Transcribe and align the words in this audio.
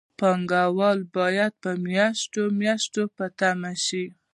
پانګوال 0.19 0.99
باید 1.15 1.51
په 1.63 1.71
میاشتو 1.87 2.41
میاشتو 2.59 3.03
په 3.17 3.25
تمه 3.39 3.71
شي 3.85 4.05